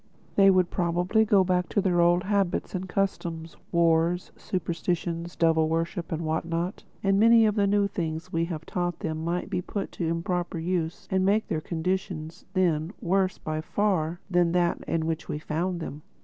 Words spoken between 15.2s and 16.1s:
we found them....